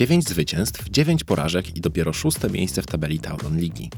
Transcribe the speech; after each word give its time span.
Dziewięć 0.00 0.28
zwycięstw, 0.28 0.88
dziewięć 0.90 1.24
porażek 1.24 1.76
i 1.76 1.80
dopiero 1.80 2.12
szóste 2.12 2.50
miejsce 2.50 2.82
w 2.82 2.86
tabeli 2.86 3.18
Tauron 3.18 3.58
Ligi. 3.58 3.90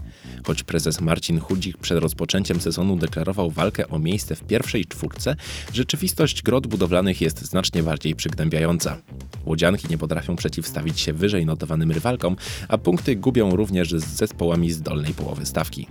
Choć 0.46 0.62
prezes 0.62 1.00
Marcin 1.00 1.40
Chudzik 1.40 1.78
przed 1.78 1.98
rozpoczęciem 1.98 2.60
sezonu 2.60 2.96
deklarował 2.96 3.50
walkę 3.50 3.88
o 3.88 3.98
miejsce 3.98 4.36
w 4.36 4.44
pierwszej 4.44 4.86
czwórce, 4.86 5.36
rzeczywistość 5.72 6.42
grot 6.42 6.66
budowlanych 6.66 7.20
jest 7.20 7.44
znacznie 7.44 7.82
bardziej 7.82 8.14
przygnębiająca. 8.14 8.98
Łodzianki 9.44 9.86
nie 9.90 9.98
potrafią 9.98 10.36
przeciwstawić 10.36 11.00
się 11.00 11.12
wyżej 11.12 11.46
notowanym 11.46 11.92
rywalkom, 11.92 12.36
a 12.68 12.78
punkty 12.78 13.16
gubią 13.16 13.56
również 13.56 13.90
z 13.90 14.04
zespołami 14.04 14.72
z 14.72 14.82
dolnej 14.82 15.14
połowy 15.14 15.46
stawki. 15.46 15.86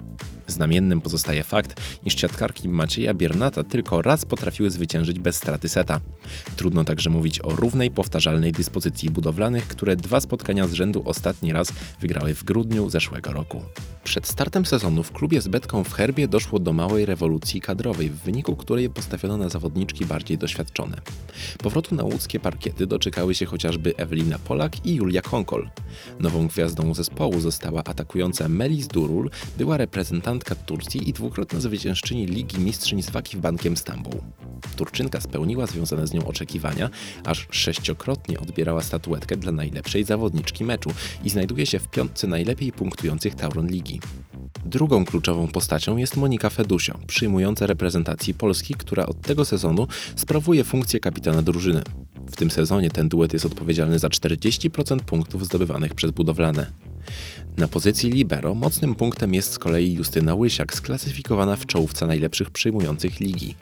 Znamiennym 0.51 1.01
pozostaje 1.01 1.43
fakt, 1.43 1.81
iż 2.05 2.19
siatkarki 2.19 2.69
Macieja 2.69 3.13
Biernata 3.13 3.63
tylko 3.63 4.01
raz 4.01 4.25
potrafiły 4.25 4.69
zwyciężyć 4.69 5.19
bez 5.19 5.35
straty 5.35 5.69
seta. 5.69 6.01
Trudno 6.55 6.83
także 6.83 7.09
mówić 7.09 7.39
o 7.41 7.49
równej, 7.55 7.91
powtarzalnej 7.91 8.51
dyspozycji 8.51 9.09
budowlanych, 9.09 9.67
które 9.67 9.95
dwa 9.95 10.21
spotkania 10.21 10.67
z 10.67 10.73
rzędu 10.73 11.01
ostatni 11.05 11.53
raz 11.53 11.73
wygrały 12.01 12.33
w 12.33 12.43
grudniu 12.43 12.89
zeszłego 12.89 13.31
roku. 13.31 13.61
Przed 14.03 14.27
startem 14.27 14.65
sezonu 14.65 15.03
w 15.03 15.11
klubie 15.11 15.41
z 15.41 15.47
Betką 15.47 15.83
w 15.83 15.93
Herbie 15.93 16.27
doszło 16.27 16.59
do 16.59 16.73
małej 16.73 17.05
rewolucji 17.05 17.61
kadrowej, 17.61 18.09
w 18.09 18.15
wyniku 18.15 18.55
której 18.55 18.89
postawiono 18.89 19.37
na 19.37 19.49
zawodniczki 19.49 20.05
bardziej 20.05 20.37
doświadczone. 20.37 20.97
Powrotu 21.57 21.95
na 21.95 22.03
łódzkie 22.03 22.39
parkiety 22.39 22.87
doczekały 22.87 23.35
się 23.35 23.45
chociażby 23.45 23.93
Ewelina 23.97 24.39
Polak 24.39 24.85
i 24.85 24.95
Julia 24.95 25.21
Konkol. 25.21 25.69
Nową 26.19 26.47
gwiazdą 26.47 26.93
zespołu 26.93 27.39
została 27.39 27.83
atakująca 27.83 28.49
Melis 28.49 28.87
Durul, 28.87 29.29
była 29.57 29.77
reprezentantka 30.41 30.55
Turcji 30.65 31.09
i 31.09 31.13
dwukrotna 31.13 31.59
zwyciężczyni 31.59 32.25
Ligi 32.25 32.59
Mistrzyń 32.59 33.01
z 33.01 33.09
Waki 33.09 33.37
w 33.37 33.39
Bankiem 33.39 33.77
Stambuł. 33.77 34.21
Turczynka 34.75 35.21
spełniła 35.21 35.67
związane 35.67 36.07
z 36.07 36.13
nią 36.13 36.25
oczekiwania, 36.25 36.89
aż 37.23 37.47
sześciokrotnie 37.51 38.39
odbierała 38.39 38.81
statuetkę 38.81 39.37
dla 39.37 39.51
najlepszej 39.51 40.03
zawodniczki 40.03 40.63
meczu 40.63 40.89
i 41.23 41.29
znajduje 41.29 41.65
się 41.65 41.79
w 41.79 41.87
piątce 41.87 42.27
najlepiej 42.27 42.71
punktujących 42.71 43.35
Tauron 43.35 43.67
Ligi. 43.67 43.99
Drugą 44.65 45.05
kluczową 45.05 45.47
postacią 45.47 45.97
jest 45.97 46.17
Monika 46.17 46.49
Fedusio, 46.49 46.99
przyjmująca 47.07 47.67
reprezentacji 47.67 48.33
Polski, 48.33 48.73
która 48.73 49.05
od 49.05 49.21
tego 49.21 49.45
sezonu 49.45 49.87
sprawuje 50.15 50.63
funkcję 50.63 50.99
kapitana 50.99 51.41
drużyny. 51.41 51.81
W 52.31 52.35
tym 52.35 52.51
sezonie 52.51 52.89
ten 52.89 53.09
duet 53.09 53.33
jest 53.33 53.45
odpowiedzialny 53.45 53.99
za 53.99 54.07
40% 54.07 54.99
punktów 54.99 55.45
zdobywanych 55.45 55.93
przez 55.93 56.11
budowlane. 56.11 56.71
Na 57.57 57.67
pozycji 57.67 58.09
libero 58.09 58.55
mocnym 58.55 58.95
punktem 58.95 59.33
jest 59.33 59.51
z 59.51 59.59
kolei 59.59 59.93
Justyna 59.93 60.35
Łysiak, 60.35 60.73
sklasyfikowana 60.73 61.55
w 61.55 61.65
czołówce 61.65 62.07
najlepszych 62.07 62.49
przyjmujących 62.49 63.19
ligi. 63.19 63.55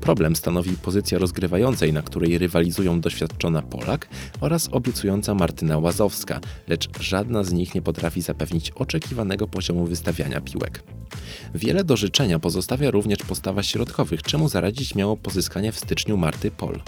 Problem 0.00 0.36
stanowi 0.36 0.76
pozycja 0.76 1.18
rozgrywającej, 1.18 1.92
na 1.92 2.02
której 2.02 2.38
rywalizują 2.38 3.00
doświadczona 3.00 3.62
Polak 3.62 4.08
oraz 4.40 4.68
obiecująca 4.72 5.34
Martyna 5.34 5.78
Łazowska, 5.78 6.40
lecz 6.68 7.00
żadna 7.00 7.44
z 7.44 7.52
nich 7.52 7.74
nie 7.74 7.82
potrafi 7.82 8.22
zapewnić 8.22 8.70
oczekiwanego 8.70 9.48
poziomu 9.48 9.86
wystawiania 9.86 10.40
piłek. 10.40 10.82
Wiele 11.54 11.84
do 11.84 11.96
życzenia 11.96 12.38
pozostawia 12.38 12.90
również 12.90 13.18
postawa 13.18 13.62
środkowych, 13.62 14.22
czemu 14.22 14.48
zaradzić 14.48 14.94
miało 14.94 15.16
pozyskanie 15.16 15.72
w 15.72 15.78
styczniu 15.78 16.16
Marty 16.16 16.50
Pol. 16.50 16.80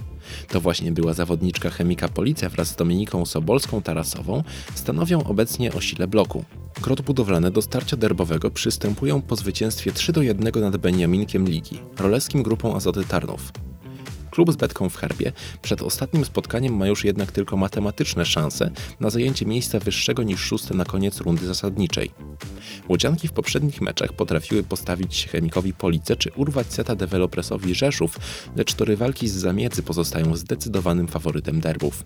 To 0.48 0.61
właśnie 0.61 0.92
była 0.92 1.12
zawodniczka 1.12 1.70
chemika 1.70 2.09
Policja 2.09 2.48
wraz 2.48 2.69
z 2.69 2.77
Dominiką 2.77 3.23
Sobolską-Tarasową 3.23 4.42
stanowią 4.75 5.25
obecnie 5.25 5.73
o 5.73 5.81
sile 5.81 6.09
bloku. 6.09 6.45
Grot 6.83 7.01
budowlane 7.01 7.51
do 7.51 7.62
starcia 7.62 7.97
derbowego 7.97 8.51
przystępują 8.51 9.23
po 9.23 9.36
zwycięstwie 9.36 9.92
3 9.92 10.13
do 10.13 10.23
1 10.23 10.61
nad 10.61 10.77
Beniaminkiem 10.77 11.48
Ligi, 11.48 11.79
roleskim 11.98 12.42
grupą 12.42 12.77
Azoty 12.77 13.05
Tarnów. 13.05 13.52
Klub 14.33 14.53
z 14.53 14.57
Betką 14.57 14.89
w 14.89 14.97
herbie 14.97 15.33
przed 15.63 15.83
ostatnim 15.83 16.25
spotkaniem 16.25 16.77
ma 16.77 16.87
już 16.87 17.05
jednak 17.05 17.33
tylko 17.33 17.57
matematyczne 17.57 18.27
szanse 18.27 18.70
na 19.01 19.11
zajęcie 19.11 19.47
miejsca 19.47 19.79
wyższego 19.79 20.23
niż 20.23 20.41
szóste 20.41 20.75
na 20.75 20.85
koniec 20.85 21.20
rundy 21.20 21.47
zasadniczej. 21.47 22.11
Łodzianki 22.89 23.29
w 23.29 23.33
poprzednich 23.33 23.81
meczach 23.81 24.13
potrafiły 24.13 24.63
postawić 24.63 25.27
chemikowi 25.27 25.73
Police 25.73 26.17
czy 26.17 26.31
urwać 26.37 26.67
seta 26.67 26.97
dewelopresowi 26.97 27.75
Rzeszów, 27.75 28.19
lecz 28.57 28.75
to 28.75 28.85
rywalki 28.85 29.29
z 29.29 29.35
zamiedzy 29.35 29.83
pozostają 29.83 30.37
zdecydowanym 30.37 31.09
faworytem 31.09 31.61
derbów. 31.61 32.05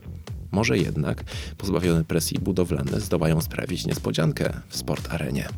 Może 0.53 0.79
jednak 0.79 1.25
pozbawione 1.59 2.05
presji 2.05 2.39
budowlane 2.39 3.01
zdołają 3.01 3.41
sprawić 3.41 3.87
niespodziankę 3.87 4.61
w 4.69 4.77
sport 4.77 5.15
arenie. 5.15 5.49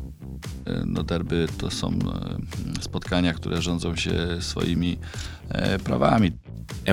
No 0.85 1.03
derby 1.03 1.47
to 1.57 1.71
są 1.71 1.87
e, 1.89 2.81
spotkania, 2.81 3.33
które 3.33 3.61
rządzą 3.61 3.95
się 3.95 4.13
swoimi 4.39 4.97
e, 5.49 5.79
prawami. 5.79 6.31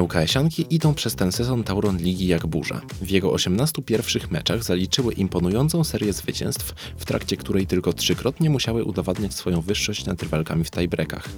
ŁKS-ianki 0.00 0.66
idą 0.70 0.94
przez 0.94 1.14
ten 1.14 1.32
sezon 1.32 1.64
Tauron 1.64 1.98
Ligi 1.98 2.26
jak 2.26 2.46
burza. 2.46 2.80
W 3.02 3.10
jego 3.10 3.32
18 3.32 3.82
pierwszych 3.82 4.30
meczach 4.30 4.64
zaliczyły 4.64 5.12
imponującą 5.12 5.84
serię 5.84 6.12
zwycięstw, 6.12 6.74
w 6.96 7.04
trakcie 7.04 7.36
której 7.36 7.66
tylko 7.66 7.92
trzykrotnie 7.92 8.50
musiały 8.50 8.84
udowadniać 8.84 9.34
swoją 9.34 9.60
wyższość 9.60 10.04
nad 10.04 10.22
rywalkami 10.22 10.64
w 10.64 10.70
tiebreakach. 10.70 11.28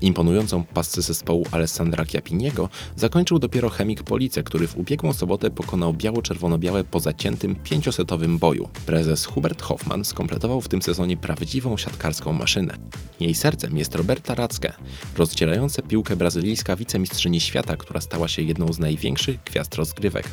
Imponującą 0.00 0.64
pasce 0.64 1.02
zespołu 1.02 1.46
Alessandra 1.50 2.04
Chiapiniego 2.04 2.68
zakończył 2.96 3.38
dopiero 3.38 3.68
chemik 3.68 4.02
Police, 4.02 4.42
który 4.42 4.66
w 4.68 4.76
ubiegłą 4.76 5.12
sobotę 5.12 5.50
pokonał 5.50 5.94
biało-czerwono-białe 5.94 6.84
po 6.84 7.00
zaciętym 7.00 7.56
pięciosetowym 7.56 8.38
boju. 8.38 8.68
Prezes 8.86 9.26
Hubert 9.26 9.62
Hoffman 9.62 10.04
skompletował 10.04 10.60
w 10.60 10.68
tym 10.68 10.82
sezonie 10.82 11.16
prawdziwą 11.16 11.76
siatkarską 11.76 12.32
maszynę. 12.32 12.74
Jej 13.20 13.34
sercem 13.34 13.76
jest 13.76 13.94
Roberta 13.94 14.34
Racke, 14.34 14.72
rozdzielająca 15.16 15.82
piłkę 15.82 16.16
brazylijska 16.16 16.76
wicemistrzyni 16.76 17.40
świata, 17.40 17.76
która 17.76 17.97
stała 18.00 18.28
się 18.28 18.42
jedną 18.42 18.72
z 18.72 18.78
największych 18.78 19.42
gwiazd 19.44 19.74
rozgrywek. 19.74 20.28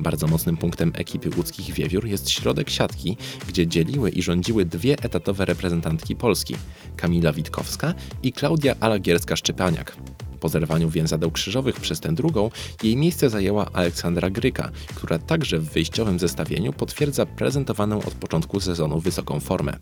Bardzo 0.00 0.26
mocnym 0.26 0.56
punktem 0.56 0.92
ekipy 0.94 1.30
łódzkich 1.36 1.74
wiewiór 1.74 2.06
jest 2.06 2.30
środek 2.30 2.70
siatki, 2.70 3.16
gdzie 3.48 3.66
dzieliły 3.66 4.10
i 4.10 4.22
rządziły 4.22 4.64
dwie 4.64 4.92
etatowe 5.02 5.44
reprezentantki 5.44 6.16
Polski 6.16 6.56
Kamila 6.96 7.32
Witkowska 7.32 7.94
i 8.22 8.32
Klaudia 8.32 8.74
Alagierska-Szczepaniak. 8.74 9.92
Po 10.40 10.48
zerwaniu 10.48 10.90
więzadeł 10.90 11.30
krzyżowych 11.30 11.80
przez 11.80 12.00
tę 12.00 12.12
drugą, 12.12 12.50
jej 12.82 12.96
miejsce 12.96 13.30
zajęła 13.30 13.70
Aleksandra 13.72 14.30
Gryka, 14.30 14.70
która 14.94 15.18
także 15.18 15.58
w 15.58 15.72
wyjściowym 15.72 16.18
zestawieniu 16.18 16.72
potwierdza 16.72 17.26
prezentowaną 17.26 17.98
od 17.98 18.14
początku 18.14 18.60
sezonu 18.60 19.00
wysoką 19.00 19.40
formę. 19.40 19.76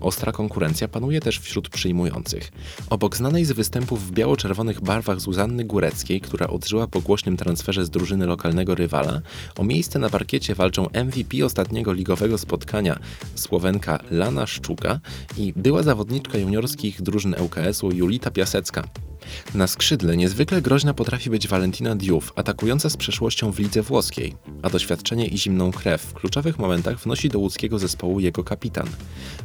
Ostra 0.00 0.32
konkurencja 0.32 0.88
panuje 0.88 1.20
też 1.20 1.38
wśród 1.38 1.68
przyjmujących. 1.68 2.52
Obok 2.90 3.16
znanej 3.16 3.44
z 3.44 3.52
występów 3.52 4.06
w 4.06 4.12
biało-czerwonych 4.12 4.80
barwach 4.80 5.20
Zuzanny 5.20 5.64
Góreckiej, 5.64 6.20
która 6.20 6.46
odżyła 6.46 6.86
po 6.86 7.00
głośnym 7.00 7.36
transferze 7.36 7.84
z 7.84 7.90
drużyny 7.90 8.26
lokalnego 8.26 8.74
rywala, 8.74 9.20
o 9.58 9.64
miejsce 9.64 9.98
na 9.98 10.10
parkiecie 10.10 10.54
walczą 10.54 10.86
MVP 11.04 11.44
ostatniego 11.44 11.92
ligowego 11.92 12.38
spotkania 12.38 12.98
Słowenka 13.34 13.98
Lana 14.10 14.46
Szczuka 14.46 15.00
i 15.36 15.52
była 15.56 15.82
zawodniczka 15.82 16.38
juniorskich 16.38 17.02
drużyn 17.02 17.34
ŁKS-u 17.40 17.92
Julita 17.92 18.30
Piasecka. 18.30 19.11
Na 19.54 19.66
skrzydle 19.66 20.16
niezwykle 20.16 20.62
groźna 20.62 20.94
potrafi 20.94 21.30
być 21.30 21.48
Valentina 21.48 21.96
Diouf, 21.96 22.32
atakująca 22.36 22.90
z 22.90 22.96
przeszłością 22.96 23.52
w 23.52 23.58
lidze 23.58 23.82
włoskiej, 23.82 24.34
a 24.62 24.70
doświadczenie 24.70 25.26
i 25.26 25.38
zimną 25.38 25.72
krew 25.72 26.02
w 26.02 26.12
kluczowych 26.12 26.58
momentach 26.58 26.98
wnosi 26.98 27.28
do 27.28 27.38
łódzkiego 27.38 27.78
zespołu 27.78 28.20
jego 28.20 28.44
kapitan, 28.44 28.86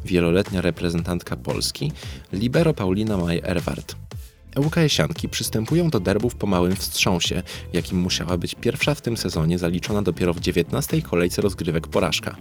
wieloletnia 0.05 0.61
reprezentantka 0.61 1.35
Polski, 1.35 1.91
libero 2.33 2.73
Paulina 2.73 3.17
Maj-Erwart. 3.17 3.95
ŁKS-ianki 4.55 5.29
przystępują 5.29 5.89
do 5.89 5.99
derbów 5.99 6.35
po 6.35 6.47
małym 6.47 6.75
wstrząsie, 6.75 7.43
jakim 7.73 7.99
musiała 7.99 8.37
być 8.37 8.55
pierwsza 8.55 8.95
w 8.95 9.01
tym 9.01 9.17
sezonie 9.17 9.59
zaliczona 9.59 10.01
dopiero 10.01 10.33
w 10.33 10.39
19 10.39 11.01
kolejce 11.01 11.41
rozgrywek 11.41 11.87
porażka. 11.87 12.35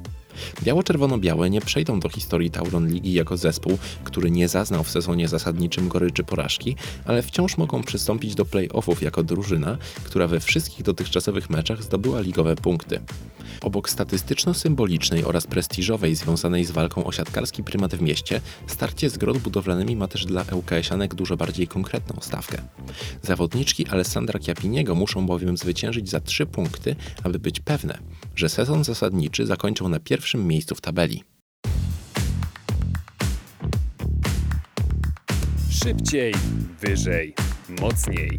Biało-czerwono-białe 0.62 1.50
nie 1.50 1.60
przejdą 1.60 2.00
do 2.00 2.08
historii 2.08 2.50
Tauron 2.50 2.88
Ligi 2.88 3.12
jako 3.12 3.36
zespół, 3.36 3.78
który 4.04 4.30
nie 4.30 4.48
zaznał 4.48 4.84
w 4.84 4.90
sezonie 4.90 5.28
zasadniczym 5.28 5.88
goryczy 5.88 6.24
porażki, 6.24 6.76
ale 7.04 7.22
wciąż 7.22 7.56
mogą 7.56 7.82
przystąpić 7.82 8.34
do 8.34 8.44
play-offów 8.44 9.02
jako 9.02 9.22
drużyna, 9.22 9.78
która 10.04 10.26
we 10.26 10.40
wszystkich 10.40 10.82
dotychczasowych 10.82 11.50
meczach 11.50 11.82
zdobyła 11.82 12.20
ligowe 12.20 12.56
punkty. 12.56 13.00
Obok 13.60 13.90
statystyczno-symbolicznej 13.90 15.24
oraz 15.24 15.46
prestiżowej 15.46 16.14
związanej 16.14 16.64
z 16.64 16.70
walką 16.70 17.04
o 17.04 17.12
siatkarski 17.12 17.64
prymat 17.64 17.94
w 17.94 18.00
mieście, 18.00 18.40
starcie 18.66 19.10
z 19.10 19.18
grot 19.18 19.38
budowlanymi 19.38 19.96
ma 19.96 20.08
też 20.08 20.24
dla 20.24 20.44
ŁKS-anek 20.44 21.14
dużo 21.14 21.36
bardziej 21.36 21.68
konkretną 21.68 22.20
stawkę. 22.20 22.62
Zawodniczki 23.22 23.86
Alessandra 23.86 24.40
Chiapiniego 24.40 24.94
muszą 24.94 25.26
bowiem 25.26 25.56
zwyciężyć 25.56 26.10
za 26.10 26.20
trzy 26.20 26.46
punkty, 26.46 26.96
aby 27.22 27.38
być 27.38 27.60
pewne, 27.60 27.98
że 28.34 28.48
sezon 28.48 28.84
zasadniczy 28.84 29.46
zakończą 29.46 29.88
na 29.88 30.00
pierwszym 30.00 30.46
miejscu 30.46 30.74
w 30.74 30.80
tabeli. 30.80 31.24
Szybciej, 35.70 36.34
wyżej, 36.80 37.34
mocniej. 37.80 38.38